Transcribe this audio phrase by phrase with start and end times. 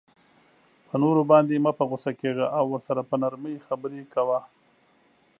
[0.87, 4.39] په نورو باندی مه په غصه کیږه او ورسره په نرمۍ خبری کوه